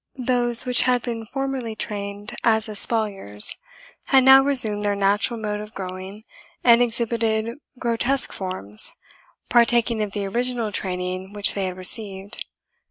[0.17, 3.55] Those which had been formerly trained as espaliers
[4.05, 6.23] had now resumed their natural mode of growing,
[6.63, 8.93] and exhibited grotesque forms,
[9.47, 12.43] partaking of the original training which they had received.